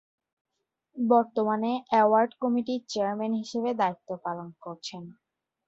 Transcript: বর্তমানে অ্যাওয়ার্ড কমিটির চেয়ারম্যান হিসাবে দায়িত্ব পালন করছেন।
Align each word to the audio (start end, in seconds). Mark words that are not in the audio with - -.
বর্তমানে 0.97 1.71
অ্যাওয়ার্ড 1.89 2.31
কমিটির 2.41 2.81
চেয়ারম্যান 2.89 3.33
হিসাবে 3.41 3.71
দায়িত্ব 3.81 4.09
পালন 4.25 4.47
করছেন। 4.63 5.03